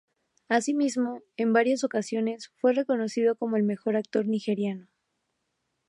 Asimismo, 0.49 1.21
en 1.37 1.53
varias 1.53 1.83
ocasiones 1.83 2.49
fue 2.59 2.73
reconocido 2.73 3.35
como 3.35 3.55
el 3.55 3.61
mejor 3.61 3.95
actor 3.97 4.25
nigeriano. 4.25 4.87